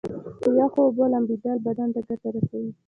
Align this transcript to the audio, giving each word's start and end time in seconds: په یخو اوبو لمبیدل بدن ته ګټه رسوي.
په 0.41 0.47
یخو 0.59 0.79
اوبو 0.85 1.03
لمبیدل 1.13 1.57
بدن 1.65 1.89
ته 1.95 1.99
ګټه 2.07 2.27
رسوي. 2.33 2.71